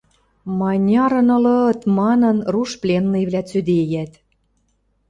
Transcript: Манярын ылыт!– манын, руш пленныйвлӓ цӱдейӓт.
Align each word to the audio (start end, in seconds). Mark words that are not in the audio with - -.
Манярын 0.59 1.27
ылыт!– 1.37 1.79
манын, 1.97 2.37
руш 2.53 2.71
пленныйвлӓ 2.81 3.41
цӱдейӓт. 3.49 4.13